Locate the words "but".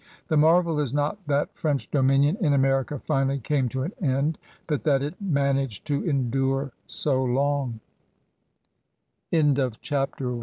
4.65-4.83